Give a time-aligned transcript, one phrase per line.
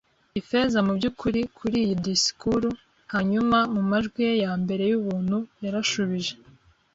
[0.39, 2.69] Ifeza mubyukuri kuriyi disikuru.
[3.13, 6.33] Hanyuma, mumajwi ye yambere yubuntu, yarashubije